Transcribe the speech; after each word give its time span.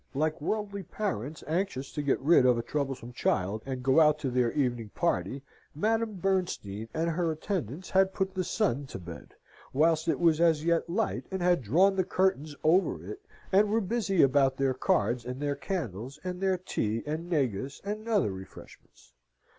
Like 0.15 0.41
worldly 0.41 0.81
parents 0.81 1.43
anxious 1.45 1.91
to 1.91 2.01
get 2.01 2.19
rid 2.21 2.43
of 2.43 2.57
a 2.57 2.63
troublesome 2.63 3.13
child, 3.13 3.61
and 3.67 3.83
go 3.83 3.99
out 3.99 4.17
to 4.21 4.31
their 4.31 4.51
evening 4.53 4.89
party, 4.95 5.43
Madame 5.75 6.15
Bernstein 6.15 6.89
and 6.91 7.11
her 7.11 7.31
attendants 7.31 7.91
had 7.91 8.11
put 8.11 8.33
the 8.33 8.43
sun 8.43 8.87
to 8.87 8.97
bed, 8.97 9.35
whilst 9.73 10.07
it 10.07 10.19
was 10.19 10.41
as 10.41 10.65
yet 10.65 10.89
light, 10.89 11.25
and 11.29 11.43
had 11.43 11.61
drawn 11.61 11.95
the 11.97 12.03
curtains 12.03 12.55
over 12.63 13.05
it, 13.07 13.21
and 13.51 13.69
were 13.69 13.79
busy 13.79 14.23
about 14.23 14.57
their 14.57 14.73
cards 14.73 15.23
and 15.23 15.39
their 15.39 15.53
candles, 15.55 16.19
and 16.23 16.41
their 16.41 16.57
tea 16.57 17.03
and 17.05 17.29
negus, 17.29 17.79
and 17.85 18.07
other 18.07 18.31
refreshments. 18.31 19.13